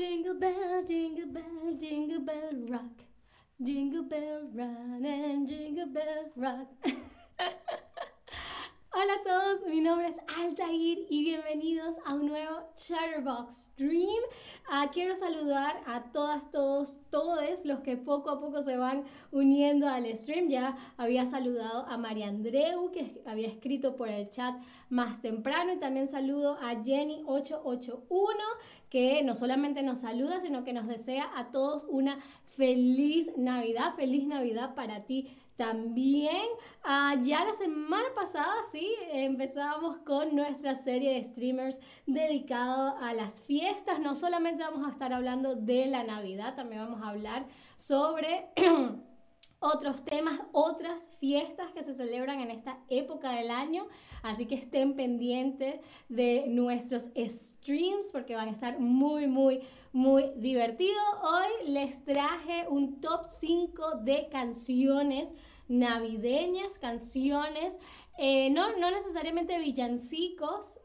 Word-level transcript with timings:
Jingle 0.00 0.32
bell, 0.40 0.82
jingle 0.88 1.26
bell, 1.26 1.76
jingle 1.78 2.20
bell 2.20 2.52
rock. 2.70 3.02
Jingle 3.62 4.04
bell 4.04 4.48
run 4.54 5.04
and 5.04 5.46
jingle 5.46 5.92
bell 5.92 6.24
rock. 6.36 6.68
Hola 8.92 9.12
a 9.14 9.22
todos, 9.22 9.66
mi 9.68 9.80
nombre 9.80 10.08
es 10.08 10.16
Altair 10.36 11.06
y 11.08 11.22
bienvenidos 11.22 11.94
a 12.06 12.14
un 12.14 12.26
nuevo 12.26 12.72
Chatterbox 12.74 13.54
Stream. 13.54 14.20
Ah, 14.68 14.90
quiero 14.92 15.14
saludar 15.14 15.80
a 15.86 16.10
todas, 16.10 16.50
todos, 16.50 16.98
todos 17.08 17.64
los 17.64 17.80
que 17.80 17.96
poco 17.96 18.30
a 18.30 18.40
poco 18.40 18.62
se 18.62 18.76
van 18.76 19.04
uniendo 19.30 19.86
al 19.86 20.12
stream. 20.18 20.48
Ya 20.48 20.76
había 20.96 21.24
saludado 21.24 21.86
a 21.86 21.98
María 21.98 22.26
Andreu, 22.26 22.90
que 22.90 23.22
había 23.26 23.46
escrito 23.46 23.94
por 23.94 24.08
el 24.08 24.28
chat 24.28 24.56
más 24.88 25.20
temprano, 25.20 25.72
y 25.72 25.78
también 25.78 26.08
saludo 26.08 26.58
a 26.60 26.74
Jenny881, 26.74 28.08
que 28.88 29.22
no 29.22 29.36
solamente 29.36 29.84
nos 29.84 30.00
saluda, 30.00 30.40
sino 30.40 30.64
que 30.64 30.72
nos 30.72 30.88
desea 30.88 31.30
a 31.36 31.52
todos 31.52 31.86
una 31.88 32.18
feliz 32.56 33.30
Navidad, 33.36 33.94
feliz 33.94 34.26
Navidad 34.26 34.74
para 34.74 35.04
ti 35.04 35.28
también, 35.60 36.46
ah, 36.84 37.16
ya 37.22 37.44
la 37.44 37.52
semana 37.52 38.08
pasada, 38.14 38.62
sí, 38.72 38.96
empezábamos 39.12 39.98
con 40.06 40.34
nuestra 40.34 40.74
serie 40.74 41.12
de 41.12 41.22
streamers 41.22 41.80
dedicado 42.06 42.96
a 42.96 43.12
las 43.12 43.42
fiestas. 43.42 44.00
No 44.00 44.14
solamente 44.14 44.64
vamos 44.64 44.88
a 44.88 44.90
estar 44.90 45.12
hablando 45.12 45.56
de 45.56 45.84
la 45.84 46.02
Navidad, 46.02 46.56
también 46.56 46.80
vamos 46.80 47.02
a 47.02 47.10
hablar 47.10 47.44
sobre 47.76 48.48
otros 49.60 50.02
temas, 50.02 50.40
otras 50.52 51.10
fiestas 51.18 51.70
que 51.72 51.82
se 51.82 51.92
celebran 51.92 52.40
en 52.40 52.50
esta 52.50 52.78
época 52.88 53.32
del 53.32 53.50
año. 53.50 53.86
Así 54.22 54.46
que 54.46 54.54
estén 54.54 54.94
pendientes 54.94 55.80
de 56.08 56.46
nuestros 56.48 57.08
streams 57.16 58.10
porque 58.12 58.34
van 58.34 58.48
a 58.48 58.52
estar 58.52 58.78
muy, 58.78 59.26
muy, 59.26 59.60
muy 59.92 60.30
divertidos. 60.36 61.02
Hoy 61.22 61.72
les 61.72 62.04
traje 62.04 62.66
un 62.68 63.00
top 63.00 63.24
5 63.24 63.96
de 64.02 64.28
canciones 64.30 65.34
navideñas, 65.70 66.78
canciones, 66.78 67.78
eh, 68.18 68.50
no, 68.50 68.76
no, 68.76 68.90
necesariamente 68.90 69.58
villancicos, 69.60 70.80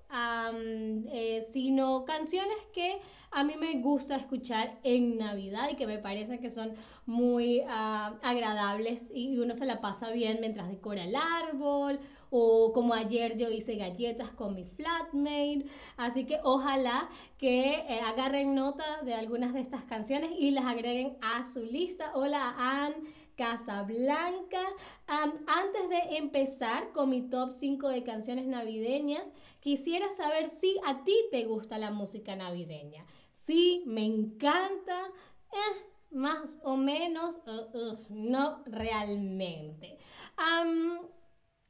eh, 1.11 1.43
sino 1.51 2.05
canciones 2.05 2.55
que 2.71 3.01
a 3.31 3.43
mí 3.43 3.55
me 3.59 3.81
gusta 3.81 4.15
escuchar 4.15 4.79
en 4.83 5.17
Navidad 5.17 5.69
y 5.71 5.75
que 5.75 5.87
me 5.87 5.97
parece 5.97 6.39
que 6.39 6.49
son 6.49 6.75
muy 7.07 7.63
ah, 7.67 8.13
agradables 8.21 9.11
y 9.13 9.37
uno 9.39 9.55
se 9.55 9.65
la 9.65 9.81
pasa 9.81 10.11
bien 10.11 10.37
mientras 10.39 10.69
decora 10.69 11.03
el 11.03 11.15
árbol 11.15 11.99
o 12.29 12.71
como 12.71 12.93
ayer 12.93 13.37
yo 13.37 13.49
hice 13.49 13.75
galletas 13.75 14.29
con 14.29 14.53
mi 14.53 14.63
flatmate. 14.63 15.65
Así 15.97 16.25
que 16.25 16.39
ojalá 16.43 17.09
que 17.37 17.79
eh, 17.89 18.01
agarren 18.01 18.53
nota 18.53 19.01
de 19.03 19.15
algunas 19.15 19.53
de 19.53 19.61
estas 19.61 19.83
canciones 19.83 20.31
y 20.37 20.51
las 20.51 20.65
agreguen 20.65 21.17
a 21.21 21.43
su 21.43 21.63
lista. 21.63 22.11
Hola 22.13 22.53
Anne. 22.57 23.24
Casablanca. 23.35 24.61
antes 25.07 25.89
de 25.89 26.17
empezar 26.17 26.91
con 26.91 27.09
mi 27.09 27.29
top 27.29 27.51
5 27.51 27.89
de 27.89 28.03
canciones 28.03 28.47
navideñas, 28.47 29.31
quisiera 29.59 30.09
saber 30.09 30.49
si 30.49 30.79
a 30.85 31.03
ti 31.03 31.15
te 31.31 31.45
gusta 31.45 31.77
la 31.77 31.91
música 31.91 32.35
navideña. 32.35 33.05
Sí, 33.31 33.83
me 33.85 34.05
encanta. 34.05 35.07
Eh, 35.51 35.85
más 36.11 36.59
o 36.63 36.77
menos, 36.77 37.41
uh, 37.45 37.77
uh, 37.77 37.97
no 38.09 38.63
realmente. 38.65 39.97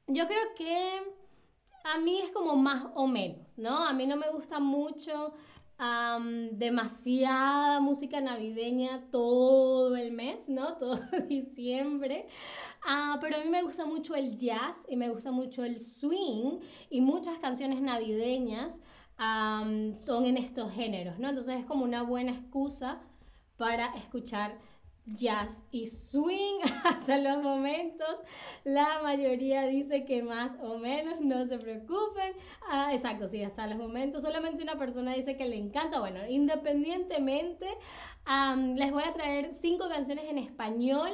yo 0.08 0.28
creo 0.28 0.56
que 0.56 1.02
a 1.84 1.98
mí 1.98 2.22
es 2.22 2.30
como 2.30 2.56
más 2.56 2.86
o 2.96 3.08
menos, 3.08 3.58
¿no? 3.58 3.86
A 3.86 3.94
mí 3.94 4.06
no 4.06 4.16
me 4.16 4.30
gusta 4.32 4.60
mucho 4.60 5.34
demasiada 6.54 7.80
música 7.82 8.22
navideña 8.22 9.10
todo 9.12 9.96
el 9.96 10.12
mes, 10.12 10.48
¿no? 10.48 10.78
Todo 10.78 11.00
diciembre. 11.28 12.28
Ah, 12.86 13.18
pero 13.20 13.38
a 13.38 13.40
mí 13.40 13.50
me 13.50 13.64
gusta 13.64 13.86
mucho 13.86 14.16
el 14.16 14.38
jazz 14.38 14.86
y 14.88 14.96
me 14.96 15.10
gusta 15.10 15.32
mucho 15.32 15.64
el 15.64 15.80
swing 15.80 16.60
y 16.90 17.02
muchas 17.02 17.40
canciones 17.40 17.82
navideñas 17.82 18.80
son 19.18 20.26
en 20.26 20.38
estos 20.38 20.72
géneros, 20.72 21.18
¿no? 21.20 21.30
Entonces 21.30 21.58
es 21.58 21.66
como 21.66 21.84
una 21.84 22.04
buena 22.04 22.32
excusa 22.32 23.02
para 23.58 23.96
escuchar 23.96 24.58
jazz 25.06 25.66
y 25.72 25.88
swing 25.88 26.60
hasta 26.84 27.18
los 27.18 27.42
momentos. 27.42 28.16
La 28.64 29.02
mayoría 29.04 29.64
dice 29.68 30.06
que 30.06 30.24
más 30.24 30.54
o 30.62 30.78
menos, 30.78 31.22
no 31.22 31.46
se 31.46 31.58
preocupen. 31.58 32.34
Ah, 32.70 32.94
exacto, 32.94 33.28
sí, 33.28 33.44
hasta 33.44 33.68
los 33.68 33.78
momentos. 33.78 34.24
Solamente 34.24 34.64
una 34.64 34.78
persona 34.78 35.14
dice 35.14 35.38
que 35.38 35.46
le 35.46 35.58
encanta. 35.58 36.00
Bueno, 36.00 36.20
independientemente, 36.28 37.68
les 38.76 38.92
voy 38.92 39.04
a 39.04 39.14
traer 39.14 39.54
cinco 39.54 39.88
canciones 39.90 40.26
en 40.30 40.38
español 40.38 41.12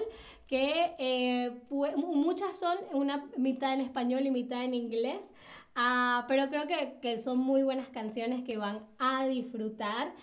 que 0.48 0.96
eh, 0.98 1.62
muchas 1.70 2.58
son 2.58 2.78
una 2.94 3.26
mitad 3.38 3.74
en 3.74 3.82
español 3.82 4.26
y 4.26 4.32
mitad 4.32 4.64
en 4.64 4.74
inglés. 4.74 5.32
Ah, 5.76 6.26
pero 6.28 6.50
creo 6.50 6.68
que, 6.68 6.98
que, 7.02 7.18
son 7.18 7.38
muy 7.38 7.64
buenas 7.64 7.88
canciones 7.88 8.44
que 8.44 8.58
van 8.58 8.86
a 9.00 9.26
disfrutar 9.26 10.14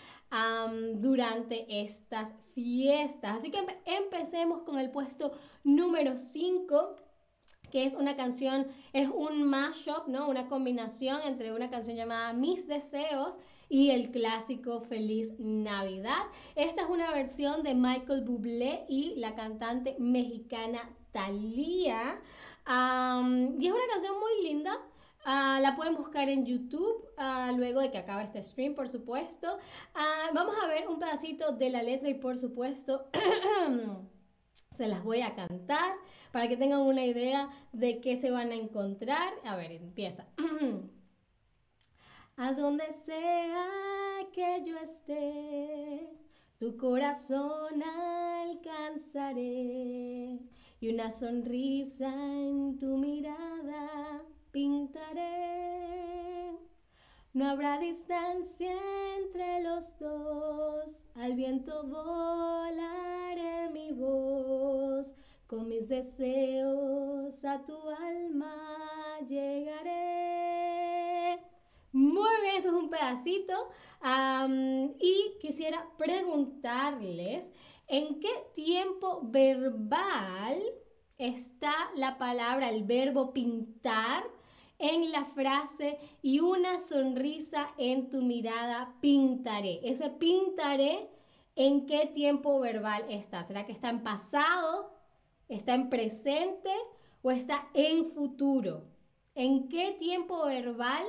durante 0.96 1.82
estas 1.82 2.30
fiestas. 2.54 3.38
Así 3.38 3.50
que 3.50 3.58
empecemos 3.84 4.62
con 4.62 4.78
el 4.78 4.90
puesto 4.90 5.32
número 5.64 6.18
5 6.18 6.96
que 7.70 7.84
es 7.84 7.94
una 7.94 8.16
canción, 8.16 8.66
es 8.92 9.08
un 9.08 9.44
mashup, 9.44 10.08
¿no? 10.08 10.28
Una 10.28 10.48
combinación 10.48 11.20
entre 11.26 11.52
una 11.52 11.70
canción 11.70 11.96
llamada 11.96 12.32
Mis 12.32 12.66
Deseos 12.66 13.38
y 13.68 13.90
el 13.90 14.10
clásico 14.10 14.80
Feliz 14.80 15.32
Navidad. 15.38 16.26
Esta 16.54 16.82
es 16.82 16.88
una 16.88 17.10
versión 17.12 17.62
de 17.62 17.74
Michael 17.74 18.22
Bublé 18.22 18.86
y 18.88 19.14
la 19.16 19.34
cantante 19.34 19.96
mexicana 19.98 20.90
Thalía. 21.12 22.20
y 22.66 23.66
es 23.66 23.72
una 23.72 23.86
canción 23.92 24.18
muy 24.18 24.44
linda. 24.44 24.78
Ah, 25.24 25.58
la 25.60 25.76
pueden 25.76 25.94
buscar 25.94 26.28
en 26.28 26.46
YouTube 26.46 27.06
ah, 27.16 27.52
luego 27.56 27.80
de 27.80 27.90
que 27.90 27.98
acabe 27.98 28.24
este 28.24 28.42
stream, 28.42 28.74
por 28.74 28.88
supuesto. 28.88 29.58
Ah, 29.94 30.30
vamos 30.34 30.54
a 30.62 30.66
ver 30.68 30.88
un 30.88 30.98
pedacito 30.98 31.52
de 31.52 31.70
la 31.70 31.82
letra 31.82 32.08
y 32.08 32.14
por 32.14 32.38
supuesto 32.38 33.08
se 34.76 34.86
las 34.86 35.02
voy 35.02 35.22
a 35.22 35.34
cantar 35.34 35.96
para 36.32 36.48
que 36.48 36.56
tengan 36.56 36.80
una 36.80 37.04
idea 37.04 37.50
de 37.72 38.00
qué 38.00 38.16
se 38.16 38.30
van 38.30 38.50
a 38.52 38.54
encontrar. 38.54 39.32
A 39.44 39.56
ver, 39.56 39.72
empieza. 39.72 40.26
a 42.36 42.52
donde 42.52 42.90
sea 42.92 43.66
que 44.32 44.62
yo 44.64 44.78
esté, 44.78 46.08
tu 46.58 46.76
corazón 46.76 47.82
alcanzaré 48.40 50.38
y 50.80 50.94
una 50.94 51.10
sonrisa 51.10 52.14
en 52.14 52.78
tu 52.78 52.96
mirada 52.96 54.22
pintaré. 54.50 55.58
No 57.34 57.48
habrá 57.48 57.78
distancia 57.78 58.72
entre 59.18 59.62
los 59.62 59.98
dos, 59.98 61.04
al 61.14 61.34
viento 61.34 61.86
volaré 61.86 63.68
mi 63.70 63.92
voz, 63.92 65.12
con 65.46 65.68
mis 65.68 65.88
deseos 65.88 67.44
a 67.44 67.64
tu 67.64 67.78
alma 67.90 68.56
llegaré. 69.26 69.88
Muy 71.92 72.40
bien, 72.42 72.56
eso 72.56 72.68
es 72.68 72.74
un 72.74 72.90
pedacito. 72.90 73.70
y 74.98 75.38
quisiera 75.40 75.86
preguntarles, 75.96 77.52
¿en 77.88 78.20
qué 78.20 78.30
tiempo 78.54 79.20
verbal 79.22 80.62
está 81.18 81.72
la 81.94 82.18
palabra, 82.18 82.70
el 82.70 82.84
verbo 82.84 83.32
pintar? 83.32 84.24
En 84.78 85.10
la 85.10 85.24
frase 85.24 85.98
y 86.22 86.40
una 86.40 86.78
sonrisa 86.78 87.72
en 87.78 88.10
tu 88.10 88.22
mirada 88.22 88.94
pintaré. 89.00 89.80
Ese 89.82 90.10
pintaré, 90.10 91.10
¿en 91.56 91.86
qué 91.86 92.06
tiempo 92.06 92.60
verbal 92.60 93.04
está? 93.08 93.42
¿Será 93.42 93.66
que 93.66 93.72
está 93.72 93.90
en 93.90 94.02
pasado? 94.02 94.92
¿Está 95.48 95.74
en 95.74 95.90
presente? 95.90 96.70
¿O 97.22 97.30
está 97.30 97.68
en 97.74 98.12
futuro? 98.12 98.84
¿En 99.34 99.68
qué 99.68 99.96
tiempo 99.98 100.46
verbal 100.46 101.04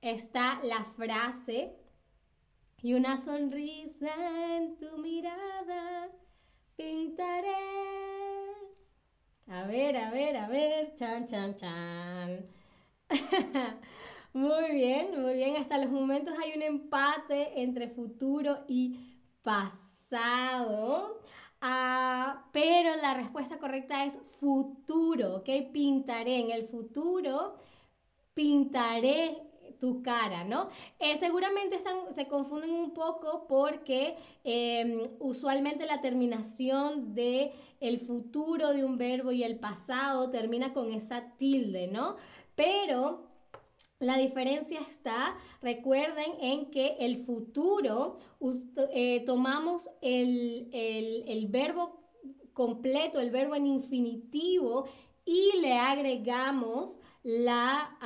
está 0.00 0.60
la 0.62 0.84
frase? 0.96 1.76
Y 2.82 2.94
una 2.94 3.16
sonrisa 3.16 4.56
en 4.56 4.76
tu 4.78 4.98
mirada 4.98 6.08
pintaré. 6.76 7.48
A 9.48 9.66
ver, 9.66 9.96
a 9.96 10.10
ver, 10.10 10.36
a 10.36 10.48
ver, 10.48 10.94
chan, 10.94 11.26
chan, 11.26 11.56
chan. 11.56 12.59
muy 14.32 14.72
bien, 14.72 15.20
muy 15.20 15.34
bien. 15.34 15.56
Hasta 15.56 15.78
los 15.78 15.90
momentos 15.90 16.34
hay 16.38 16.52
un 16.56 16.62
empate 16.62 17.60
entre 17.62 17.88
futuro 17.88 18.64
y 18.68 18.98
pasado. 19.42 21.20
Ah, 21.60 22.48
pero 22.52 22.96
la 22.96 23.14
respuesta 23.14 23.58
correcta 23.58 24.04
es 24.04 24.18
futuro, 24.40 25.36
¿ok? 25.36 25.48
Pintaré 25.72 26.40
en 26.40 26.50
el 26.50 26.68
futuro, 26.68 27.56
pintaré 28.34 29.50
tu 29.80 30.02
cara, 30.02 30.44
¿no? 30.44 30.68
Eh, 30.98 31.16
seguramente 31.16 31.76
están, 31.76 32.12
se 32.12 32.28
confunden 32.28 32.70
un 32.72 32.92
poco 32.92 33.46
porque 33.48 34.16
em, 34.44 35.02
usualmente 35.18 35.86
la 35.86 36.00
terminación 36.02 37.14
de 37.14 37.52
el 37.80 38.00
futuro 38.00 38.72
de 38.72 38.84
un 38.84 38.98
verbo 38.98 39.32
y 39.32 39.42
el 39.42 39.58
pasado 39.58 40.30
termina 40.30 40.72
con 40.74 40.92
esa 40.92 41.32
tilde, 41.38 41.88
¿no? 41.88 42.16
Pero 42.60 43.22
la 44.00 44.18
diferencia 44.18 44.80
está, 44.80 45.34
recuerden, 45.62 46.30
en 46.42 46.70
que 46.70 46.96
el 47.00 47.24
futuro 47.24 48.18
eh, 48.92 49.24
tomamos 49.24 49.88
el, 50.02 50.68
el 50.70 51.48
verbo 51.48 52.02
completo, 52.52 53.18
el 53.18 53.30
verbo 53.30 53.54
en 53.54 53.66
infinitivo 53.66 54.84
y 55.24 55.58
le 55.62 55.72
agregamos 55.72 56.98
la 57.22 57.96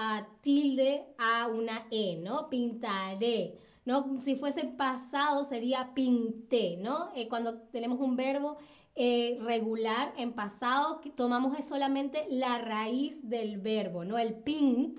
tilde 0.41 1.05
a 1.19 1.49
una 1.49 1.89
E, 1.91 2.19
¿no? 2.23 2.49
Pintaré. 2.49 3.59
¿no? 3.85 4.19
Si 4.19 4.37
fuese 4.37 4.65
pasado 4.65 5.45
sería 5.45 5.93
pinté, 5.95 6.77
¿no? 6.77 7.11
Eh, 7.15 7.29
cuando 7.29 7.61
tenemos 7.73 8.01
un 8.01 8.17
verbo 8.17 8.57
eh, 8.95 9.39
regular 9.41 10.13
en 10.17 10.33
pasado, 10.33 11.01
tomamos 11.17 11.57
solamente 11.65 12.27
la 12.31 12.59
raíz 12.59 13.29
del 13.29 13.59
verbo, 13.59 14.05
¿no? 14.05 14.19
El 14.19 14.35
pint, 14.35 14.99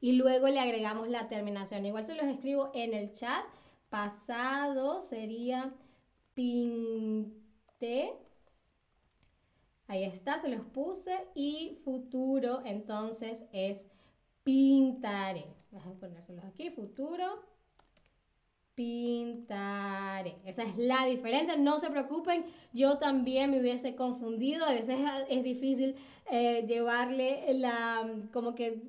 y 0.00 0.12
luego 0.12 0.48
le 0.48 0.58
agregamos 0.58 1.08
la 1.08 1.28
terminación. 1.28 1.86
Igual 1.86 2.04
se 2.04 2.14
los 2.14 2.24
escribo 2.24 2.70
en 2.74 2.92
el 2.94 3.12
chat. 3.12 3.44
Pasado 3.88 5.00
sería 5.00 5.72
pinté 6.34 8.12
Ahí 9.92 10.04
está, 10.04 10.38
se 10.38 10.48
los 10.48 10.62
puse. 10.62 11.28
Y 11.34 11.80
futuro, 11.84 12.62
entonces, 12.64 13.44
es 13.52 13.86
pintaré. 14.42 15.44
Vamos 15.70 15.86
a 15.86 16.00
ponérselos 16.00 16.44
aquí, 16.46 16.70
futuro. 16.70 17.44
Pintaré. 18.74 20.36
Esa 20.46 20.62
es 20.62 20.78
la 20.78 21.04
diferencia. 21.04 21.56
No 21.56 21.78
se 21.78 21.90
preocupen, 21.90 22.46
yo 22.72 22.98
también 22.98 23.50
me 23.50 23.60
hubiese 23.60 23.94
confundido. 23.94 24.64
A 24.64 24.72
veces 24.72 24.98
es 25.28 25.44
difícil 25.44 25.94
eh, 26.30 26.64
llevarle 26.66 27.52
la, 27.52 28.08
como 28.32 28.54
que 28.54 28.82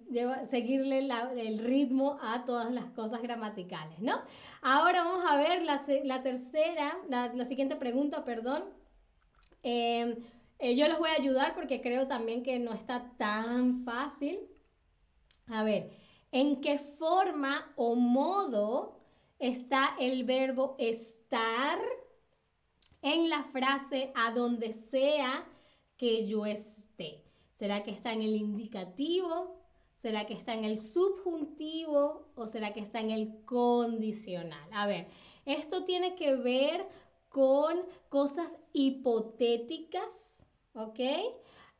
seguirle 0.47 1.09
el 1.35 1.59
ritmo 1.59 2.18
a 2.21 2.45
todas 2.45 2.71
las 2.71 2.85
cosas 2.91 3.21
gramaticales, 3.21 4.00
¿no? 4.00 4.21
Ahora 4.62 5.03
vamos 5.03 5.25
a 5.30 5.35
ver 5.35 5.63
la, 5.63 6.24
tercera, 6.24 6.97
la, 7.09 7.44
siguiente 7.44 7.75
pregunta, 7.75 8.24
perdón. 8.24 8.63
Eh, 9.63 10.18
eh, 10.59 10.75
yo 10.77 10.88
les 10.88 10.97
voy 10.97 11.09
a 11.09 11.19
ayudar 11.19 11.56
porque 11.56 11.81
creo 11.81 12.07
también 12.07 12.44
que 12.44 12.57
no 12.59 12.71
está 12.71 13.12
tan 13.18 13.83
fácil. 13.83 14.39
A 15.47 15.63
ver, 15.63 15.91
¿en 16.31 16.62
qué 16.62 16.79
forma 16.79 17.74
o 17.75 17.95
modo 17.95 19.02
está 19.47 19.95
el 19.99 20.23
verbo 20.23 20.75
estar 20.79 21.79
en 23.01 23.29
la 23.29 23.43
frase 23.43 24.11
a 24.15 24.31
donde 24.31 24.73
sea 24.73 25.45
que 25.97 26.27
yo 26.27 26.45
esté? 26.45 27.23
¿Será 27.53 27.83
que 27.83 27.91
está 27.91 28.13
en 28.13 28.21
el 28.21 28.35
indicativo? 28.35 29.61
¿Será 29.95 30.25
que 30.25 30.33
está 30.33 30.53
en 30.53 30.63
el 30.63 30.79
subjuntivo? 30.79 32.31
¿O 32.35 32.47
será 32.47 32.73
que 32.73 32.79
está 32.79 32.99
en 33.01 33.11
el 33.11 33.43
condicional? 33.45 34.69
A 34.71 34.87
ver, 34.87 35.07
esto 35.45 35.83
tiene 35.83 36.15
que 36.15 36.35
ver 36.35 36.87
con 37.29 37.81
cosas 38.09 38.57
hipotéticas 38.71 40.43
¿ok? 40.73 40.99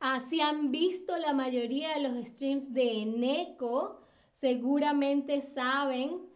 Ah, 0.00 0.20
si 0.20 0.40
han 0.40 0.70
visto 0.70 1.16
la 1.16 1.32
mayoría 1.32 1.94
de 1.94 2.08
los 2.08 2.28
streams 2.28 2.72
de 2.72 3.02
Eneco, 3.02 4.00
seguramente 4.32 5.40
saben 5.40 6.33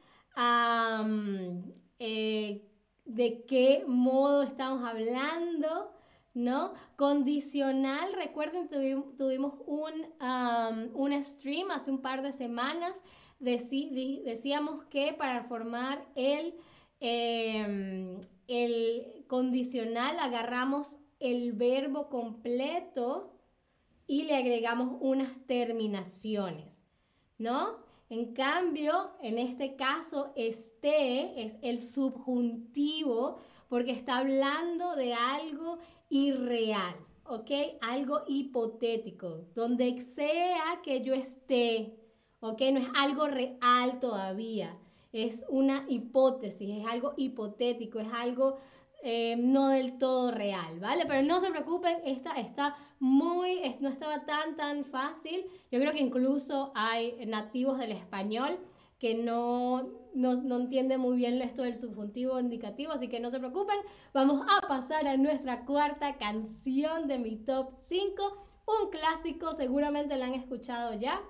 eh, 1.99 2.65
de 3.05 3.45
qué 3.47 3.85
modo 3.87 4.43
estamos 4.43 4.89
hablando, 4.89 5.93
¿no? 6.35 6.75
Condicional, 6.97 8.13
recuerden, 8.15 8.69
tuvimos 9.17 9.55
un, 9.67 9.93
un 10.95 11.25
stream 11.25 11.71
hace 11.71 11.91
un 11.91 12.01
par 12.01 12.23
de 12.23 12.33
semanas, 12.33 13.03
decíamos 13.41 14.85
que 14.85 15.13
para 15.13 15.45
formar 15.45 16.07
el, 16.15 16.55
em, 17.01 18.21
el 18.47 19.25
condicional 19.27 20.19
agarramos 20.21 20.97
el 21.19 21.53
verbo 21.53 22.09
completo 22.09 23.33
y 24.07 24.23
le 24.25 24.37
agregamos 24.37 24.97
unas 25.01 25.47
terminaciones, 25.47 26.83
¿no? 27.39 27.88
En 28.11 28.33
cambio, 28.33 29.11
en 29.21 29.39
este 29.39 29.77
caso, 29.77 30.33
este 30.35 31.45
es 31.45 31.59
el 31.61 31.79
subjuntivo 31.79 33.37
porque 33.69 33.91
está 33.91 34.19
hablando 34.19 34.97
de 34.97 35.13
algo 35.13 35.79
irreal, 36.09 36.97
¿ok? 37.25 37.51
Algo 37.83 38.23
hipotético, 38.27 39.45
donde 39.55 40.01
sea 40.01 40.81
que 40.83 41.03
yo 41.03 41.13
esté, 41.13 41.99
¿ok? 42.41 42.61
No 42.73 42.81
es 42.81 42.89
algo 42.95 43.27
real 43.27 44.01
todavía, 44.01 44.79
es 45.13 45.45
una 45.51 45.85
hipótesis, 45.87 46.81
es 46.81 46.87
algo 46.87 47.13
hipotético, 47.19 47.99
es 47.99 48.13
algo 48.13 48.57
eh, 49.03 49.37
no 49.39 49.69
del 49.69 49.99
todo 49.99 50.31
real, 50.31 50.81
¿vale? 50.81 51.05
Pero 51.07 51.23
no 51.23 51.41
se 51.41 51.51
preocupen, 51.51 51.99
esta 52.05 52.33
está 52.33 52.77
muy, 52.99 53.77
no 53.81 53.89
estaba 53.89 54.25
tan, 54.25 54.57
tan 54.57 54.85
fácil. 54.85 55.47
Yo 55.71 55.79
creo 55.79 55.93
que 55.93 56.01
incluso 56.01 56.73
hay 56.75 57.25
nativos 57.27 57.79
del 57.79 57.93
español 57.93 58.59
que 58.99 59.15
no, 59.15 59.89
no, 60.15 60.35
no 60.35 60.57
entienden 60.57 61.01
muy 61.01 61.17
bien 61.17 61.41
esto 61.41 61.63
del 61.63 61.77
subjuntivo 61.77 62.41
indicativo, 62.41 62.93
así 62.93 63.09
que 63.09 63.21
no 63.21 63.31
se 63.31 63.39
preocupen. 63.39 63.79
Vamos 64.13 64.45
a 64.49 64.67
pasar 64.67 65.07
a 65.07 65.17
nuestra 65.17 65.65
cuarta 65.65 66.17
canción 66.17 67.07
de 67.07 67.19
mi 67.19 67.37
top 67.37 67.75
5, 67.77 68.47
un 68.67 68.91
clásico, 68.91 69.55
seguramente 69.55 70.17
la 70.17 70.27
han 70.27 70.35
escuchado 70.35 70.95
ya, 70.95 71.23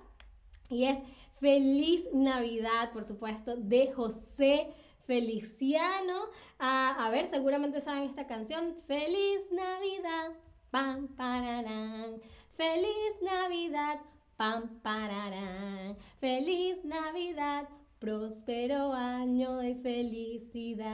y 0.69 0.85
es 0.85 0.97
Feliz 1.39 2.07
Navidad, 2.11 2.91
por 2.91 3.05
supuesto, 3.05 3.55
de 3.55 3.91
José 3.91 4.73
Feliciano. 5.09 6.29
a 6.59 7.09
ver, 7.11 7.25
seguramente 7.25 7.81
saben 7.81 8.03
esta 8.03 8.27
canción. 8.27 8.75
Feliz 8.85 9.41
Navidad, 9.51 10.33
pam, 10.69 11.07
pararán. 11.15 12.21
Feliz 12.55 13.19
Navidad, 13.23 14.01
pam, 14.37 14.79
pararán. 14.83 15.97
Feliz 16.19 16.85
Navidad, 16.85 17.67
próspero 17.97 18.93
año 18.93 19.57
de 19.57 19.73
felicidad. 19.77 20.85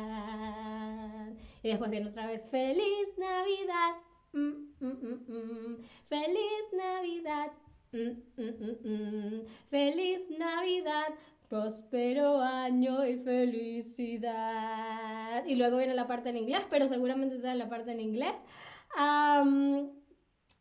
Y 1.62 1.68
después 1.68 1.92
viene 1.92 2.08
otra 2.08 2.28
vez, 2.28 2.48
feliz 2.50 3.10
Navidad. 3.18 3.96
Mm, 4.32 4.70
mm, 4.80 5.26
mm, 5.28 5.84
feliz 6.08 6.64
Navidad. 6.72 7.52
Feliz 9.70 10.22
Navidad, 10.38 11.14
Próspero 11.56 12.42
año 12.42 13.06
y 13.06 13.16
felicidad. 13.16 14.36
Y 15.46 15.56
luego 15.56 15.78
viene 15.78 15.94
la 15.94 16.06
parte 16.06 16.28
en 16.32 16.36
inglés, 16.36 16.64
pero 16.70 16.90
seguramente 16.90 17.40
saben 17.40 17.60
la 17.60 17.70
parte 17.70 17.94
en 17.94 18.02
inglés. 18.02 18.34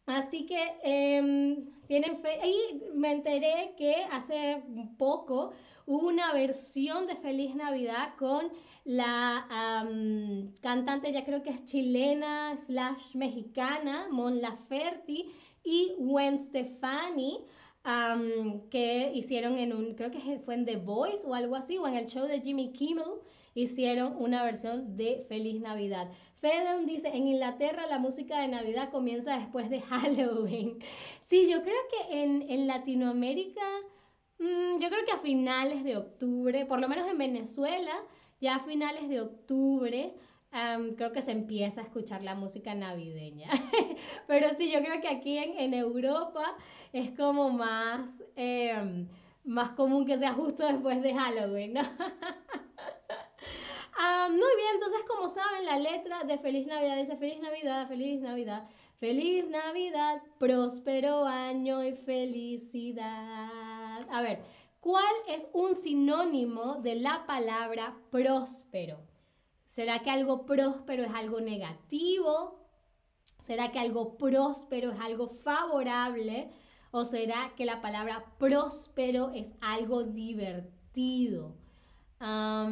así 0.07 0.47
que 0.47 0.79
em, 0.85 1.69
tienen 1.89 2.21
fe. 2.23 2.39
Y 2.47 2.81
me 2.95 3.11
enteré 3.11 3.75
que 3.77 4.05
hace 4.13 4.63
poco 4.97 5.51
hubo 5.85 6.07
una 6.07 6.33
versión 6.33 7.09
de 7.09 7.17
Feliz 7.17 7.57
Navidad 7.57 8.15
con 8.17 8.53
la 8.85 9.49
cantante, 10.61 11.13
ya 11.13 11.25
creo 11.25 11.43
que 11.43 11.51
es 11.51 11.65
chilena 11.65 12.57
slash 12.57 13.17
mexicana, 13.17 14.07
Mon 14.13 14.41
Laferti 14.41 15.29
y 15.65 15.97
Gwen 15.99 16.39
Stefani 16.39 17.45
que 18.71 19.13
hicieron 19.15 19.59
en 19.59 19.75
un, 19.75 19.95
creo 19.95 20.11
que 20.11 20.41
fue 20.45 20.55
en 20.55 20.65
The 20.65 20.77
Voice 20.77 21.27
o 21.27 21.35
algo 21.35 21.55
así, 21.55 21.77
o 21.77 21.87
en 21.87 21.95
el 21.95 22.07
show 22.07 22.27
de 22.27 22.41
Jimmy 22.41 22.73
Kimmel, 22.73 23.05
hicieron 23.55 24.17
una 24.19 24.43
versión 24.43 24.97
de 24.97 25.27
Feliz 25.29 25.61
Navidad. 25.61 26.11
Fedon 26.41 26.87
dice, 26.87 27.09
en 27.09 27.29
Inglaterra 27.29 27.87
la 27.87 27.99
música 27.99 28.41
de 28.41 28.49
Navidad 28.49 28.91
comienza 28.91 29.37
después 29.37 29.71
de 29.71 29.81
Halloween. 29.91 30.79
Sí, 31.27 31.49
yo 31.51 31.63
creo 31.63 31.81
que 31.91 32.23
en, 32.23 32.51
en 32.51 32.67
Latinoamérica, 32.67 33.67
mm, 34.39 34.81
yo 34.81 34.89
creo 34.89 35.05
que 35.05 35.13
a 35.13 35.19
finales 35.19 35.85
de 35.85 35.97
octubre, 35.97 36.67
por 36.67 36.81
lo 36.81 36.89
menos 36.89 37.07
en 37.07 37.19
Venezuela, 37.19 37.93
ya 38.41 38.57
a 38.57 38.65
finales 38.65 39.09
de 39.09 39.21
octubre, 39.21 40.15
creo 40.97 41.13
que 41.13 41.23
se 41.23 41.33
empieza 41.33 41.81
a 41.81 41.85
escuchar 41.85 42.23
la 42.23 42.35
música 42.35 42.75
navideña. 42.75 43.49
Pero 44.27 44.51
sí, 44.57 44.71
yo 44.71 44.81
creo 44.81 45.01
que 45.01 45.09
aquí 45.09 45.39
en, 45.39 45.59
en 45.59 45.75
Europa 45.75 46.57
es 46.93 47.11
como 47.17 47.51
más, 47.51 48.23
em, 48.37 49.09
más 49.45 49.71
común 49.71 50.05
que 50.07 50.17
sea 50.17 50.33
justo 50.33 50.67
después 50.67 51.03
de 51.03 51.15
Halloween, 51.15 51.75
¿no? 51.75 51.83
muy 54.31 54.57
bien, 54.57 54.75
entonces 54.75 55.01
como 55.07 55.29
saben, 55.29 55.67
la 55.67 55.79
letra 55.79 56.25
de 56.25 56.39
Feliz 56.39 56.67
Navidad 56.67 56.97
dice 56.97 57.17
Feliz 57.17 57.41
Navidad, 57.41 57.87
Feliz 57.87 58.21
Navidad, 58.21 58.69
Feliz 58.99 59.49
Navidad, 59.49 60.23
próspero 60.39 61.27
año 61.27 61.85
y 61.85 61.93
felicidad. 61.93 63.51
A 64.11 64.23
ver, 64.23 64.41
¿Cuál 64.85 65.15
es 65.29 65.49
un 65.55 65.75
sinónimo 65.75 66.75
de 66.75 66.97
la 66.97 67.25
palabra 67.27 67.97
próspero? 68.11 69.14
¿Será 69.65 70.01
que 70.01 70.11
algo 70.11 70.47
próspero 70.47 71.05
es 71.05 71.15
algo 71.15 71.41
negativo? 71.41 72.61
¿Será 73.41 73.73
que 73.73 73.79
algo 73.79 74.17
próspero 74.17 74.93
es 74.93 75.01
algo 75.01 75.29
favorable? 75.29 76.51
¿O 76.91 77.05
será 77.05 77.53
que 77.57 77.65
la 77.65 77.83
palabra 77.83 78.25
próspero 78.39 79.31
es 79.35 79.55
algo 79.61 80.05
divertido? 80.05 81.57
a 82.21 82.69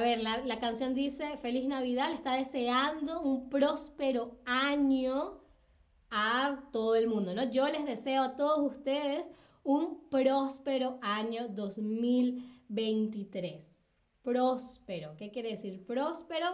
ver, 0.00 0.20
la, 0.20 0.60
canción 0.60 0.94
dice, 0.94 1.36
feliz 1.38 1.66
Navidad, 1.66 2.08
le 2.08 2.14
está 2.14 2.36
deseando 2.36 3.20
un 3.20 3.50
próspero 3.50 4.38
año 4.46 5.40
a 6.10 6.62
todo 6.72 6.94
el 6.94 7.06
mundo, 7.06 7.34
¿no? 7.34 7.50
Yo 7.50 7.68
les 7.68 7.84
deseo 7.84 8.22
a 8.22 8.36
todos 8.36 8.72
ustedes 8.72 9.30
un 9.62 10.08
próspero 10.08 10.98
año 11.02 11.48
2023. 11.48 13.73
Próspero, 14.24 15.14
¿qué 15.18 15.30
quiere 15.30 15.50
decir 15.50 15.84
próspero? 15.84 16.46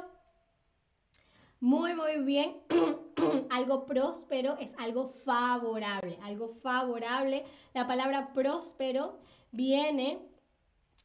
Muy, 1.61 1.95
muy 1.95 2.21
bien. 2.25 2.57
algo 3.50 3.87
próspero 3.87 4.59
es 4.59 4.75
algo 4.77 5.11
favorable, 5.25 6.19
algo 6.23 6.49
favorable. 6.49 7.45
La 7.73 7.87
palabra 7.87 8.33
próspero 8.33 9.21
viene 9.53 10.19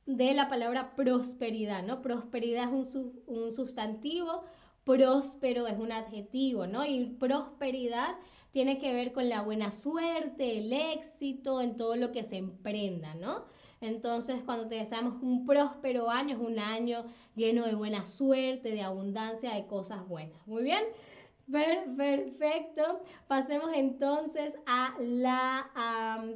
de 0.08 0.34
la 0.34 0.50
palabra 0.50 0.96
prosperidad, 0.96 1.84
¿no? 1.84 2.02
Prosperidad 2.02 2.74
es 2.74 2.96
un, 2.96 3.22
un 3.28 3.54
sustantivo, 3.54 4.44
próspero 4.84 5.68
es 5.68 5.78
un 5.78 5.92
adjetivo, 5.92 6.66
¿no? 6.66 6.84
Y 6.84 7.06
prosperidad 7.20 8.16
tiene 8.52 8.80
que 8.80 8.92
ver 8.92 9.14
con 9.14 9.30
la 9.30 9.44
buena 9.44 9.70
suerte, 9.70 10.58
el 10.58 10.74
éxito 10.74 11.62
en 11.62 11.76
todo 11.76 11.96
lo 11.96 12.12
que 12.12 12.24
se 12.24 12.38
emprenda, 12.38 13.14
¿no? 13.14 13.46
Entonces, 13.86 14.42
cuando 14.44 14.68
te 14.68 14.76
deseamos 14.76 15.22
un 15.22 15.46
próspero 15.46 16.10
año, 16.10 16.36
es 16.36 16.42
un 16.42 16.60
año 16.60 17.06
lleno 17.36 17.66
de 17.66 17.76
buena 17.76 18.06
suerte, 18.06 18.72
de 18.72 18.82
abundancia, 18.82 19.54
de 19.54 19.66
cosas 19.68 20.08
buenas. 20.08 20.46
Muy 20.48 20.64
bien. 20.64 20.84
perfecto. 21.52 23.02
Pasemos 23.28 23.70
entonces 23.74 24.56
a 24.66 24.96
la 25.00 25.70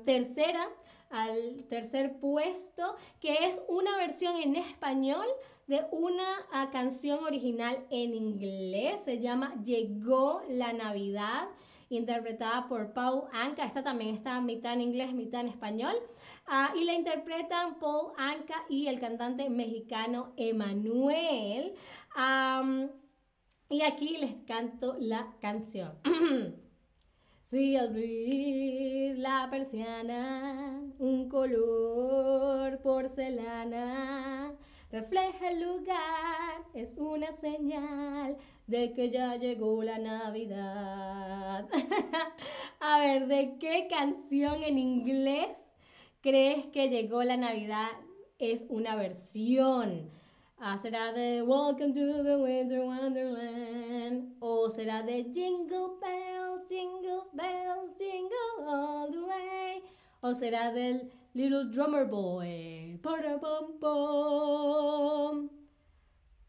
tercera, 0.06 0.70
al 1.10 1.64
tercer 1.70 2.20
puesto, 2.20 2.96
que 3.20 3.46
es 3.46 3.62
una 3.68 3.98
versión 3.98 4.36
en 4.38 4.56
español 4.56 5.26
de 5.70 5.86
una 5.92 6.28
ah, 6.52 6.70
canción 6.72 7.24
original 7.24 7.86
en 7.90 8.16
inglés. 8.16 9.02
Se 9.06 9.20
llama 9.20 9.56
Llegó 9.64 10.42
la 10.50 10.74
Navidad, 10.74 11.48
interpretada 11.90 12.68
por 12.68 12.94
Paul 12.94 13.24
Anka. 13.34 13.66
Esta 13.66 13.84
también 13.84 14.16
está 14.16 14.40
mitad 14.42 14.74
en 14.74 14.82
inglés, 14.82 15.14
mitad 15.14 15.42
en 15.42 15.48
español. 15.48 15.96
Ah, 16.46 16.74
y 16.76 16.84
la 16.84 16.94
interpretan 16.94 17.80
Paul 17.80 18.14
Anka 18.18 18.64
y 18.70 18.88
el 18.88 19.00
cantante 19.00 19.50
mexicano 19.50 20.34
Emanuel. 20.38 21.74
y 23.70 23.82
aquí 23.82 24.18
les 24.18 24.36
canto 24.46 24.96
la 25.00 25.34
canción. 25.40 25.94
Si 27.42 27.76
abrir 27.76 29.18
la 29.18 29.48
persiana, 29.50 30.84
un 31.00 31.28
color 31.28 32.80
porcelana 32.84 34.54
refleja 34.92 35.50
el 35.50 35.62
lugar, 35.62 36.64
es 36.74 36.96
una 36.98 37.32
señal 37.32 38.38
de 38.70 38.94
que 38.94 39.10
ya 39.10 39.36
llegó 39.36 39.82
la 39.84 39.98
Navidad. 39.98 41.68
A 42.80 43.00
ver, 43.00 43.28
¿de 43.28 43.58
qué 43.60 43.88
canción 43.90 44.64
en 44.64 44.78
inglés 44.78 45.58
crees 46.22 46.66
que 46.68 46.90
llegó 46.90 47.24
la 47.24 47.38
Navidad 47.38 47.90
es 48.40 48.66
una 48.70 48.96
versión. 48.96 50.10
Ah, 50.58 50.78
¿Será 50.78 51.12
de 51.12 51.42
Welcome 51.42 51.94
to 51.94 52.24
the 52.24 52.38
Winter 52.38 52.82
Wonderland? 52.82 54.36
¿O 54.40 54.70
será 54.70 55.04
de 55.04 55.26
Jingle 55.34 55.98
Bells, 56.02 56.68
Jingle 56.70 57.24
Bells, 57.34 57.98
Jingle 57.98 58.66
All 58.66 59.12
the 59.12 59.20
Way? 59.20 59.84
¿O 60.22 60.34
será 60.34 60.72
del 60.72 61.12
Little 61.34 61.66
Drummer 61.66 62.06
Boy? 62.06 62.98
Para 63.02 63.40
pom 63.40 63.80
pom. 63.80 65.59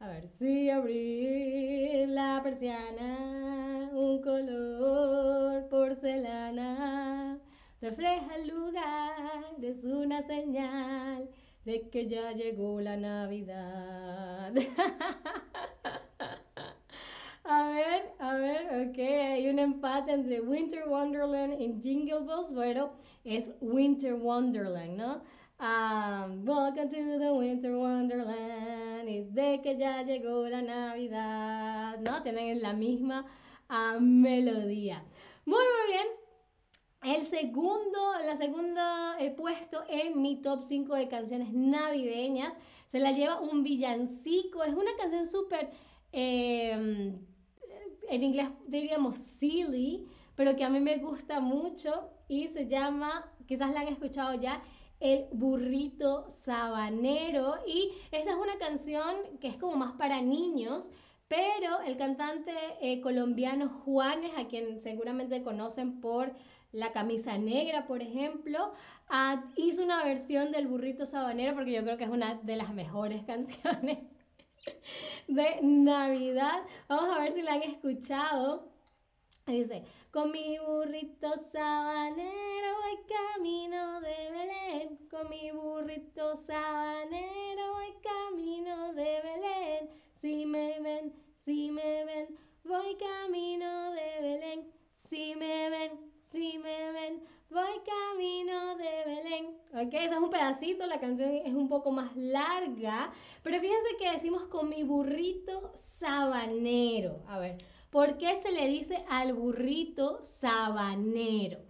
A 0.03 0.09
ver 0.09 0.27
si 0.29 0.71
abrir 0.71 2.09
la 2.09 2.41
persiana, 2.43 3.91
un 3.93 4.23
color 4.23 5.69
porcelana 5.69 7.39
refleja 7.83 8.37
el 8.37 8.49
lugar, 8.49 9.45
es 9.61 9.85
una 9.85 10.23
señal 10.23 11.29
de 11.67 11.91
que 11.91 12.09
ya 12.09 12.33
llegó 12.33 12.81
la 12.81 12.97
Navidad. 12.97 14.55
a 17.45 17.69
ver, 17.69 18.15
a 18.21 18.35
ver, 18.37 18.89
ok, 18.89 18.99
hay 18.99 19.51
un 19.51 19.59
empate 19.59 20.13
entre 20.13 20.41
Winter 20.41 20.89
Wonderland 20.89 21.61
y 21.61 21.79
Jingle 21.83 22.21
Bells. 22.21 22.55
Bueno, 22.55 22.93
es 23.23 23.51
Winter 23.61 24.15
Wonderland, 24.15 24.97
¿no? 24.97 25.21
Um, 25.61 26.47
welcome 26.47 26.89
to 26.89 27.19
the 27.19 27.35
Winter 27.35 27.77
Wonderland. 27.77 29.07
Y 29.07 29.25
de 29.25 29.61
que 29.61 29.77
ya 29.77 30.03
llegó 30.03 30.49
la 30.49 30.63
Navidad, 30.63 31.99
¿no? 31.99 32.23
Tienen 32.23 32.63
la 32.63 32.73
misma 32.73 33.27
uh, 33.69 34.01
melodía. 34.01 35.05
Muy, 35.45 35.59
muy 35.59 35.93
bien. 35.93 36.07
El 37.03 37.27
segundo, 37.27 37.99
la 38.25 38.37
segunda 38.37 39.19
el 39.19 39.35
puesto 39.35 39.85
en 39.91 40.23
mi 40.23 40.41
top 40.41 40.63
5 40.63 40.95
de 40.95 41.09
canciones 41.09 41.53
navideñas 41.53 42.57
se 42.87 42.99
la 42.99 43.13
lleva 43.13 43.39
un 43.39 43.63
villancico. 43.63 44.65
Es 44.65 44.73
una 44.73 44.97
canción 44.97 45.27
súper, 45.27 45.69
em, 46.11 47.19
en 48.09 48.23
inglés 48.23 48.49
diríamos 48.67 49.19
silly, 49.19 50.09
pero 50.37 50.57
que 50.57 50.65
a 50.65 50.71
mí 50.71 50.81
me 50.81 50.97
gusta 50.97 51.39
mucho 51.41 52.09
y 52.29 52.49
se 52.49 52.67
llama, 52.67 53.31
quizás 53.47 53.71
la 53.75 53.81
han 53.81 53.89
escuchado 53.89 54.41
ya, 54.41 54.63
El 55.01 55.27
burrito 55.33 56.31
sabanero. 56.31 57.57
Y 57.67 57.93
esa 58.13 58.31
es 58.31 58.37
una 58.37 58.59
canción 58.59 59.17
que 59.41 59.49
es 59.49 59.57
como 59.57 59.77
más 59.77 59.93
para 59.93 60.23
niños. 60.23 60.91
Pero 61.29 61.81
el 61.87 61.97
cantante 61.97 62.53
eh, 62.81 63.01
colombiano 63.01 63.69
Juanes, 63.85 64.33
a 64.37 64.49
quien 64.49 64.81
seguramente 64.81 65.43
conocen 65.43 66.01
por 66.01 66.35
la 66.73 66.93
camisa 66.93 67.39
negra, 67.39 67.87
por 67.87 68.03
ejemplo, 68.03 68.73
hizo 69.57 69.83
una 69.83 70.05
versión 70.05 70.53
del 70.53 70.69
burrito 70.69 71.07
sabanero 71.07 71.55
porque 71.55 71.73
yo 71.73 71.83
creo 71.83 71.97
que 71.97 72.05
es 72.05 72.11
una 72.11 72.35
de 72.35 72.57
las 72.57 72.73
mejores 72.75 73.23
canciones 73.27 73.99
de 75.27 75.59
Navidad. 75.63 76.63
Vamos 76.89 77.17
a 77.17 77.21
ver 77.21 77.33
si 77.33 77.43
la 77.43 77.55
han 77.55 77.63
escuchado. 77.63 78.70
Dice, 79.47 79.83
con 80.13 80.31
mi 80.31 80.59
burrito 80.59 81.37
sabanero 81.37 82.77
voy 82.83 82.99
camino 83.09 84.01
de 84.01 84.31
Belén. 84.31 85.09
Con 85.11 85.29
mi 85.29 85.51
burrito 85.51 86.37
sabanero 86.37 87.73
voy 87.75 87.95
camino 88.01 88.93
de 88.93 89.21
Belén. 89.23 89.91
Si 90.21 90.47
me 90.47 90.81
ven, 90.81 91.13
si 91.39 91.71
me 91.71 92.05
ven, 92.05 92.39
voy 92.65 92.97
camino 92.97 93.93
de 93.93 94.21
Belén. 94.21 94.73
Si 94.95 95.35
me 95.35 95.71
ven, 95.71 96.13
si 96.31 96.59
me 96.59 96.93
ven, 96.93 97.23
voy 97.51 97.81
camino 97.85 98.77
de 98.77 99.05
Belén. 99.07 99.61
Ok, 99.73 99.95
ese 99.95 100.15
es 100.15 100.21
un 100.21 100.31
pedacito, 100.31 100.87
la 100.87 101.01
canción 101.01 101.31
es 101.31 101.55
un 101.55 101.69
poco 101.69 101.91
más 101.91 102.15
larga, 102.17 103.13
pero 103.43 103.59
fíjense 103.61 103.97
que 103.99 104.11
decimos 104.13 104.45
con 104.45 104.69
mi 104.69 104.83
burrito 104.85 105.73
sabanero. 105.75 107.23
A 107.27 107.39
ver, 107.39 107.57
¿por 107.91 108.19
qué 108.19 108.41
se 108.41 108.53
le 108.53 108.69
dice 108.69 109.05
al 109.09 109.35
burrito 109.35 110.23
sabanero? 110.23 111.61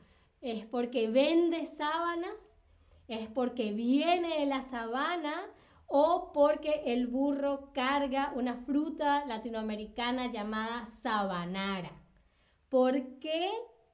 ¿Es 0.40 0.66
porque 0.66 1.08
vende 1.08 1.66
sábanas? 1.66 2.56
¿Es 3.08 3.28
porque 3.28 3.72
viene 3.72 4.40
de 4.40 4.46
la 4.46 4.62
sabana? 4.62 5.34
¿O 5.86 6.30
porque 6.32 6.82
el 6.86 7.08
burro 7.08 7.72
carga 7.72 8.32
una 8.36 8.56
fruta 8.56 9.26
latinoamericana 9.26 10.30
llamada 10.30 10.86
sabanara? 10.86 11.90
¿Por 12.68 13.18
qué 13.18 13.50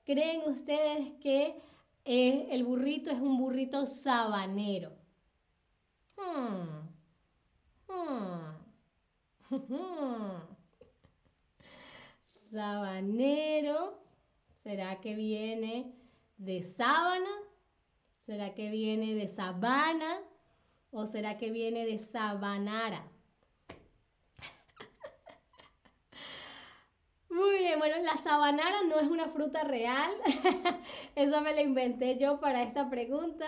¿Creen 0.07 0.49
ustedes 0.49 1.15
que 1.21 1.61
eh, 2.05 2.47
el 2.53 2.63
burrito 2.63 3.11
es 3.11 3.19
un 3.19 3.39
burrito 3.39 3.89
sabanero? 3.89 4.93
Hmm. 6.17 6.87
Hmm. 7.89 8.55
Sabanero, 12.57 14.01
¿será 14.55 14.99
que 15.03 15.15
viene 15.15 15.93
de 16.39 16.63
sábana? 16.63 17.29
¿Será 18.21 18.55
que 18.55 18.71
viene 18.71 19.15
de 19.15 19.29
sabana? 19.29 20.23
¿O 20.91 21.05
será 21.05 21.37
que 21.37 21.51
viene 21.51 21.85
de 21.85 21.99
sabanara? 21.99 23.13
Muy 27.37 27.59
bien, 27.59 27.79
bueno, 27.79 27.97
la 28.03 28.17
sabanara 28.17 28.85
no 28.89 28.99
es 28.99 29.09
una 29.09 29.27
fruta 29.27 29.63
real, 29.63 30.11
eso 31.15 31.43
me 31.43 31.53
la 31.53 31.61
inventé 31.61 32.17
yo 32.17 32.41
para 32.41 32.63
esta 32.63 32.89
pregunta. 32.89 33.45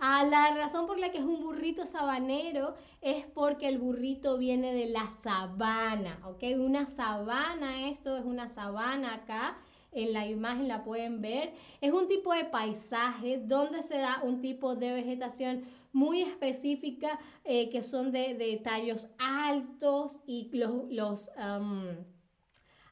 Ah, 0.00 0.24
la 0.24 0.56
razón 0.56 0.88
por 0.88 0.98
la 0.98 1.12
que 1.12 1.18
es 1.18 1.24
un 1.24 1.40
burrito 1.40 1.86
sabanero 1.86 2.74
es 3.00 3.26
porque 3.26 3.68
el 3.68 3.78
burrito 3.78 4.38
viene 4.38 4.74
de 4.74 4.86
la 4.86 5.08
sabana, 5.08 6.18
¿ok? 6.24 6.42
Una 6.58 6.86
sabana, 6.86 7.88
esto 7.88 8.16
es 8.16 8.24
una 8.24 8.48
sabana 8.48 9.14
acá, 9.14 9.56
en 9.92 10.12
la 10.12 10.26
imagen 10.26 10.66
la 10.66 10.82
pueden 10.82 11.20
ver. 11.20 11.52
Es 11.80 11.92
un 11.92 12.08
tipo 12.08 12.34
de 12.34 12.44
paisaje 12.44 13.38
donde 13.38 13.84
se 13.84 13.98
da 13.98 14.20
un 14.24 14.40
tipo 14.40 14.74
de 14.74 14.94
vegetación 14.94 15.62
muy 15.92 16.22
específica 16.22 17.20
eh, 17.44 17.70
que 17.70 17.84
son 17.84 18.10
de, 18.10 18.60
tallos 18.64 19.06
altos 19.16 20.18
y 20.26 20.50
los... 20.52 20.90
los 20.90 21.30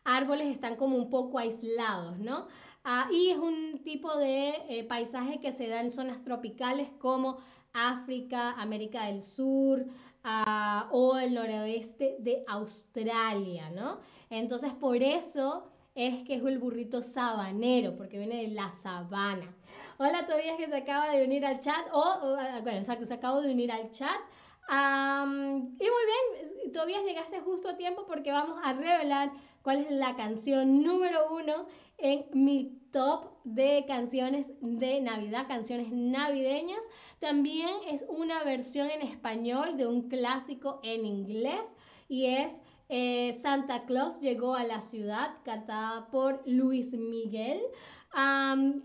árboles 0.07 0.49
están 0.49 0.77
como 0.77 0.97
un 0.97 1.11
poco 1.11 1.39
aislados, 1.39 2.19
¿no? 2.19 2.47
Ah, 2.85 3.09
y 3.11 3.31
es 3.31 3.39
un 3.39 3.83
tipo 3.83 4.17
de 4.17 4.55
eh, 4.69 4.85
paisaje 4.85 5.41
que 5.41 5.51
se 5.51 5.67
da 5.69 5.81
en 5.81 5.91
zonas 5.91 6.23
tropicales 6.23 6.89
como 7.01 7.39
África, 7.73 8.53
América 8.53 9.07
del 9.07 9.21
Sur 9.21 9.85
ah, 10.23 10.89
o 10.93 11.19
el 11.19 11.35
noroeste 11.35 12.17
de 12.21 12.45
Australia, 12.47 13.71
¿no? 13.71 13.99
Entonces 14.31 14.73
por 14.73 15.03
eso 15.03 15.67
es 15.97 16.23
que 16.23 16.37
es 16.37 16.45
el 16.45 16.59
burrito 16.59 17.03
sabanero, 17.03 17.97
porque 17.97 18.19
viene 18.19 18.43
de 18.43 18.49
la 18.49 18.71
sabana. 18.71 19.53
Hola 19.99 20.25
Tobías 20.27 20.57
que 20.57 20.69
se 20.69 20.77
acaba 20.77 21.11
de 21.11 21.25
unir 21.25 21.45
al 21.45 21.59
chat, 21.59 21.89
o, 21.93 22.05
ah, 22.39 22.61
bueno, 22.63 22.85
se 22.85 23.15
acaba 23.15 23.41
de 23.41 23.51
unir 23.51 23.73
al 23.73 23.91
chat. 23.91 24.21
y 24.71 25.67
muy 25.67 25.81
bien, 25.81 26.73
Tobías 26.73 27.03
llegaste 27.03 27.41
justo 27.41 27.71
a 27.71 27.77
tiempo 27.77 28.07
porque 28.07 28.31
vamos 28.31 28.61
a 28.63 28.75
revelar 28.75 29.33
cuál 29.67 29.81
es 29.81 29.91
la 29.91 30.15
canción 30.15 30.85
número 30.85 31.35
uno 31.35 31.67
en 31.99 32.27
mi 32.35 32.79
top 32.93 33.33
de 33.43 33.85
canciones 33.89 34.53
de 34.61 35.01
Navidad, 35.01 35.49
canciones 35.49 35.91
navideñas. 35.91 36.79
También 37.19 37.71
es 37.89 38.05
una 38.09 38.45
versión 38.45 38.89
en 38.93 39.03
español 39.03 39.77
de 39.77 39.89
un 39.89 40.09
clásico 40.09 40.79
en 40.85 41.05
inglés 41.05 41.75
y 42.09 42.27
es 42.27 42.63
eh, 42.89 43.37
Santa 43.43 43.87
Claus 43.87 44.21
llegó 44.21 44.55
a 44.55 44.63
la 44.63 44.83
ciudad, 44.83 45.31
cantada 45.45 46.13
por 46.13 46.45
Luis 46.47 46.93
Miguel. 46.93 47.61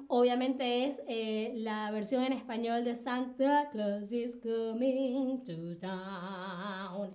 obviamente 0.07 0.85
es 0.85 0.99
eh, 1.07 1.53
la 1.57 1.91
versión 1.91 2.23
en 2.23 2.33
español 2.33 2.83
de 2.83 2.95
Santa 2.95 3.69
Claus 3.71 4.11
is 4.11 4.35
coming 4.35 5.43
to 5.43 5.77
town. 5.79 7.13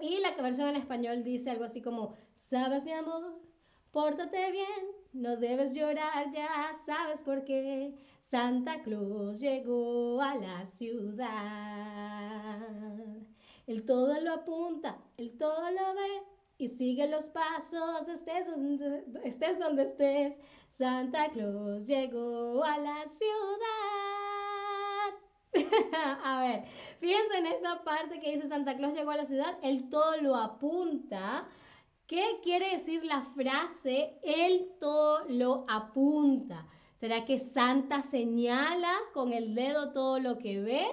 Y 0.00 0.20
la 0.20 0.40
versión 0.40 0.68
en 0.68 0.76
español 0.76 1.24
dice 1.24 1.50
algo 1.50 1.64
así 1.64 1.82
como, 1.82 2.14
sabes 2.34 2.84
mi 2.84 2.92
amor, 2.92 3.40
pórtate 3.90 4.52
bien, 4.52 4.66
no 5.12 5.36
debes 5.36 5.74
llorar, 5.74 6.30
ya 6.32 6.48
sabes 6.86 7.22
por 7.22 7.44
qué. 7.44 7.94
Santa 8.20 8.82
Claus 8.82 9.40
llegó 9.40 10.20
a 10.20 10.36
la 10.36 10.64
ciudad. 10.66 11.28
El 13.66 13.84
todo 13.84 14.20
lo 14.20 14.32
apunta, 14.32 14.98
el 15.16 15.36
todo 15.36 15.70
lo 15.70 15.94
ve 15.94 16.22
y 16.58 16.68
sigue 16.68 17.08
los 17.08 17.30
pasos, 17.30 18.08
estés 18.08 18.46
donde 18.50 19.04
estés. 19.24 19.58
Donde 19.58 19.82
estés. 19.84 20.36
Santa 20.68 21.28
Claus 21.30 21.86
llegó 21.86 22.62
a 22.62 22.78
la 22.78 23.04
ciudad. 23.08 24.47
a 26.24 26.40
ver, 26.42 26.64
fíjense 27.00 27.38
en 27.38 27.46
esa 27.46 27.82
parte 27.84 28.20
que 28.20 28.34
dice 28.34 28.48
Santa 28.48 28.76
Claus 28.76 28.94
llegó 28.94 29.10
a 29.10 29.16
la 29.16 29.24
ciudad, 29.24 29.58
él 29.62 29.88
todo 29.88 30.16
lo 30.20 30.36
apunta. 30.36 31.48
¿Qué 32.06 32.40
quiere 32.42 32.70
decir 32.70 33.04
la 33.04 33.20
frase 33.20 34.18
él 34.22 34.72
todo 34.80 35.24
lo 35.28 35.64
apunta? 35.68 36.66
¿Será 36.94 37.24
que 37.24 37.38
Santa 37.38 38.02
señala 38.02 38.92
con 39.12 39.32
el 39.32 39.54
dedo 39.54 39.92
todo 39.92 40.18
lo 40.18 40.38
que 40.38 40.60
ve? 40.60 40.86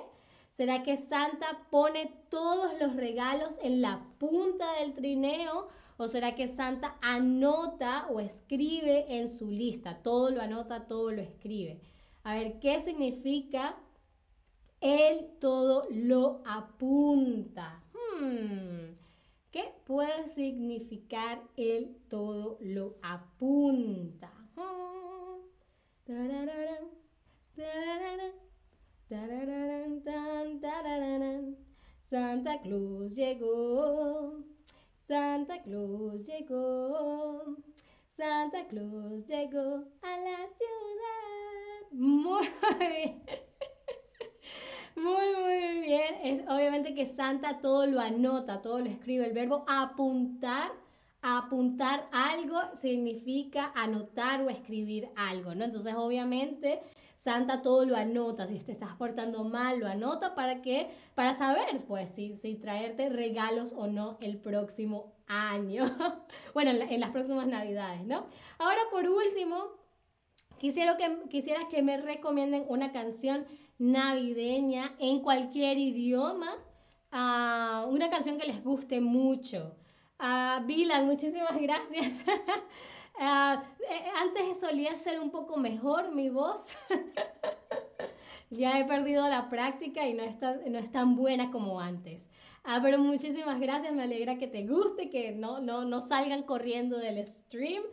¿Será 0.50 0.84
que 0.84 0.98
Santa 0.98 1.68
pone 1.70 2.14
todos 2.30 2.80
los 2.80 2.96
regalos 2.96 3.58
en 3.62 3.82
la 3.82 4.06
punta 4.20 4.74
del 4.80 4.94
trineo? 4.94 5.68
¿O 5.98 6.08
será 6.08 6.36
que 6.36 6.48
Santa 6.48 6.98
anota 7.02 8.08
o 8.10 8.20
escribe 8.20 9.06
en 9.18 9.30
su 9.30 9.50
lista? 9.50 10.04
Todo 10.04 10.30
lo 10.30 10.42
anota, 10.42 10.88
todo 10.88 11.12
lo 11.12 11.22
escribe. 11.22 11.82
A 12.24 12.36
ver, 12.36 12.60
¿qué 12.60 12.82
significa 12.82 13.78
él 14.82 15.30
todo 15.40 15.84
lo 15.92 16.42
apunta. 16.46 17.84
Hmm, 17.94 18.96
¿Qué 19.52 19.74
puede 19.86 20.28
significar 20.28 21.42
él 21.56 21.98
todo 22.10 22.58
lo 22.62 22.96
apunta? 23.02 24.32
Santa 32.02 32.62
Claus 32.62 33.16
llegó, 33.16 34.44
Santa 35.08 35.62
Claus 35.64 36.24
llegó, 36.26 37.58
Santa 38.12 38.68
Claus 38.68 39.26
llegó 39.28 39.86
a 40.02 40.18
la 40.18 40.38
ciudad. 40.48 41.92
Muy 41.92 42.48
bien. 42.80 43.45
Muy, 44.96 45.36
muy 45.36 45.82
bien. 45.82 46.16
Es 46.24 46.42
obviamente 46.48 46.96
que 46.96 47.06
Santa 47.06 47.60
todo 47.60 47.86
lo 47.86 48.00
anota, 48.00 48.62
todo 48.62 48.80
lo 48.80 48.86
escribe. 48.86 49.26
El 49.26 49.34
verbo 49.34 49.66
apuntar, 49.68 50.72
apuntar 51.22 52.08
algo 52.12 52.58
significa 52.74 53.72
anotar 53.76 54.42
o 54.42 54.50
escribir 54.50 55.10
algo, 55.16 55.54
¿no? 55.54 55.66
Entonces, 55.66 55.96
obviamente, 55.96 56.82
Santa 57.16 57.62
todo 57.62 57.86
lo 57.86 57.96
anota. 57.98 58.48
Si 58.48 58.58
te 58.60 58.72
estás 58.72 58.96
portando 58.96 59.44
mal, 59.44 59.80
lo 59.80 59.88
anota 59.88 60.34
para 60.34 60.62
que, 60.62 60.90
para 61.14 61.34
saber, 61.34 61.84
pues, 61.88 62.12
si, 62.12 62.36
si 62.36 62.56
traerte 62.56 63.10
regalos 63.10 63.74
o 63.74 63.88
no 63.88 64.18
el 64.22 64.38
próximo 64.38 65.14
año. 65.28 65.84
bueno, 66.54 66.72
en, 66.72 67.00
las 67.00 67.10
próximas 67.10 67.48
Navidades, 67.48 68.06
¿no? 68.06 68.28
Ahora, 68.60 68.80
por 68.92 69.10
último, 69.10 69.72
quisiera 70.58 70.96
que, 70.98 71.28
quisiera 71.30 71.68
que 71.70 71.82
me 71.82 71.98
recomienden 71.98 72.64
una 72.70 72.94
canción 72.94 73.46
navideña 73.78 74.96
en 75.00 75.20
cualquier 75.22 75.78
idioma, 75.78 76.52
uh, 77.12 77.88
una 77.90 78.10
canción 78.10 78.38
que 78.38 78.48
les 78.48 78.64
guste 78.64 79.02
mucho. 79.02 79.76
Uh, 80.20 80.62
muchísimas 81.04 81.60
gracias. 81.62 82.24
Uh, 83.18 83.62
antes 84.18 84.60
solía 84.60 84.94
ser 84.98 85.22
un 85.22 85.32
poco 85.32 85.56
mejor 85.56 86.14
mi 86.14 86.30
voz. 86.30 86.66
ya 88.50 88.78
he 88.78 88.84
perdido 88.84 89.26
la 89.30 89.50
práctica 89.50 90.06
y 90.06 90.14
no 90.14 90.24
es 90.24 90.38
tan, 90.38 90.60
no 90.70 90.78
es 90.78 90.92
tan 90.92 91.16
buena 91.16 91.50
como 91.50 91.80
antes. 91.80 92.28
Ah, 92.66 92.80
pero 92.82 92.98
muchísimas 92.98 93.60
gracias, 93.60 93.94
me 93.94 94.04
alegra 94.04 94.38
que 94.38 94.48
te 94.48 94.66
guste, 94.66 95.10
que 95.10 95.32
no, 95.32 95.62
no, 95.62 95.86
no 95.86 96.02
salgan 96.02 96.44
corriendo 96.44 96.98
del 96.98 97.26
stream. 97.26 97.84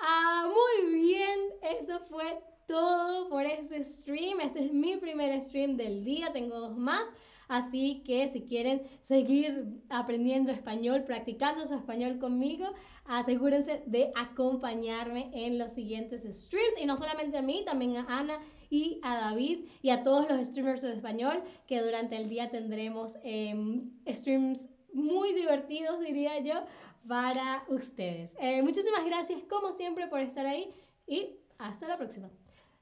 Ah, 0.00 0.48
muy 0.48 0.94
bien, 0.94 1.40
eso 1.62 1.98
fue 2.08 2.40
todo 2.68 3.28
por 3.28 3.44
este 3.44 3.82
stream. 3.82 4.40
Este 4.40 4.66
es 4.66 4.72
mi 4.72 4.96
primer 4.98 5.42
stream 5.42 5.76
del 5.76 6.04
día, 6.04 6.32
tengo 6.32 6.60
dos 6.60 6.76
más. 6.76 7.08
Así 7.48 8.02
que 8.04 8.28
si 8.28 8.42
quieren 8.42 8.82
seguir 9.00 9.80
aprendiendo 9.88 10.52
español, 10.52 11.04
practicando 11.04 11.64
su 11.64 11.74
español 11.74 12.18
conmigo, 12.18 12.66
asegúrense 13.06 13.82
de 13.86 14.12
acompañarme 14.14 15.30
en 15.32 15.58
los 15.58 15.72
siguientes 15.72 16.22
streams. 16.24 16.78
Y 16.80 16.84
no 16.84 16.98
solamente 16.98 17.38
a 17.38 17.42
mí, 17.42 17.64
también 17.64 17.96
a 17.96 18.06
Ana 18.06 18.38
y 18.68 19.00
a 19.02 19.16
David 19.16 19.64
y 19.80 19.88
a 19.88 20.02
todos 20.02 20.28
los 20.28 20.46
streamers 20.46 20.82
de 20.82 20.92
español 20.92 21.42
que 21.66 21.80
durante 21.80 22.16
el 22.16 22.28
día 22.28 22.50
tendremos 22.50 23.16
em, 23.22 23.92
streams 24.06 24.68
muy 24.92 25.32
divertidos, 25.32 26.00
diría 26.00 26.38
yo, 26.40 26.66
para 27.08 27.64
ustedes. 27.68 28.30
Eh, 28.38 28.62
muchísimas 28.62 29.06
gracias 29.06 29.40
como 29.48 29.72
siempre 29.72 30.06
por 30.06 30.20
estar 30.20 30.44
ahí 30.44 30.70
y 31.06 31.38
hasta 31.56 31.88
la 31.88 31.96
próxima. 31.96 32.28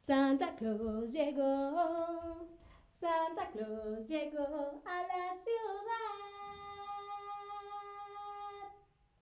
Santa 0.07 0.55
Claus 0.55 1.11
llegó, 1.11 2.47
Santa 3.01 3.51
Claus 3.51 4.07
llegó 4.07 4.81
a 4.85 5.03
la 5.03 5.35
ciudad. 5.43 6.36